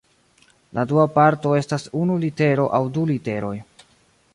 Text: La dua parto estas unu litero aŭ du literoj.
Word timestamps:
La 0.77 0.85
dua 0.91 1.05
parto 1.19 1.53
estas 1.59 1.87
unu 2.01 2.19
litero 2.27 2.67
aŭ 2.79 2.85
du 2.97 3.09
literoj. 3.15 3.57